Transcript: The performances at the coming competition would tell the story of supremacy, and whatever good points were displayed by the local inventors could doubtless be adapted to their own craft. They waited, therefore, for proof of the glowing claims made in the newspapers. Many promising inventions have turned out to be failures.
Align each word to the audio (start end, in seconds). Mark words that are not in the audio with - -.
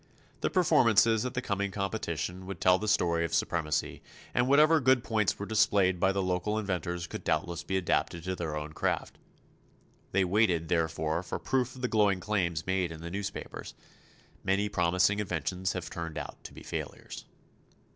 The 0.39 0.49
performances 0.49 1.27
at 1.27 1.35
the 1.35 1.43
coming 1.43 1.69
competition 1.69 2.47
would 2.47 2.59
tell 2.59 2.79
the 2.79 2.87
story 2.87 3.23
of 3.23 3.35
supremacy, 3.35 4.01
and 4.33 4.47
whatever 4.47 4.79
good 4.79 5.03
points 5.03 5.37
were 5.37 5.45
displayed 5.45 5.99
by 5.99 6.11
the 6.11 6.23
local 6.23 6.57
inventors 6.57 7.05
could 7.05 7.23
doubtless 7.23 7.61
be 7.61 7.77
adapted 7.77 8.23
to 8.23 8.35
their 8.35 8.57
own 8.57 8.73
craft. 8.73 9.19
They 10.11 10.25
waited, 10.25 10.69
therefore, 10.69 11.21
for 11.21 11.37
proof 11.37 11.75
of 11.75 11.83
the 11.83 11.87
glowing 11.87 12.19
claims 12.19 12.65
made 12.65 12.91
in 12.91 13.01
the 13.01 13.11
newspapers. 13.11 13.75
Many 14.43 14.69
promising 14.69 15.19
inventions 15.19 15.73
have 15.73 15.87
turned 15.91 16.17
out 16.17 16.43
to 16.45 16.51
be 16.55 16.63
failures. 16.63 17.25